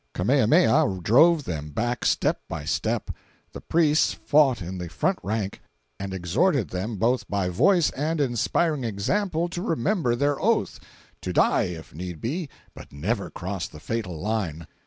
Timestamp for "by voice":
7.29-7.91